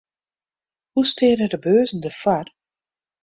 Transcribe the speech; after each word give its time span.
Hoe 0.91 1.05
steane 1.05 1.47
de 1.47 1.59
beurzen 1.59 2.01
derfoar? 2.01 2.53